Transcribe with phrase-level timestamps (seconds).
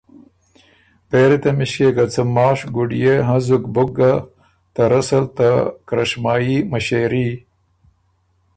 [1.09, 4.11] پېری تمِݭکيې که څۀ ماشک ګُډئے هنزُک بُک ګۀ
[4.73, 5.49] ته رسل ته
[5.87, 7.27] کرشمايي مِݭېري